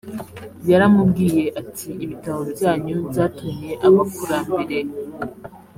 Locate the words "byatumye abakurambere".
3.09-4.77